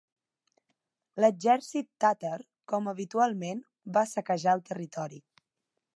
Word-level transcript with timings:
L'exèrcit 1.23 1.89
tàtar, 2.05 2.33
com 2.73 2.89
habitualment, 2.95 3.63
va 3.99 4.07
saquejar 4.17 4.57
el 4.59 4.65
territori. 4.71 5.25